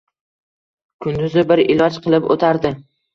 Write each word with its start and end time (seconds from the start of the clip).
Kunduzi 1.05 1.43
bir 1.51 1.61
iloj 1.73 1.99
qilib 2.07 2.31
o‘tardi 2.37 2.73